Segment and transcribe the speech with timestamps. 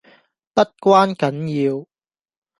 [0.55, 1.85] 不關緊要